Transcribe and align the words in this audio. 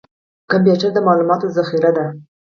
کمپیوټر 0.51 0.89
د 0.93 0.97
معلوماتو 1.07 1.47
ذخیره 1.57 1.91
ده 1.97 2.05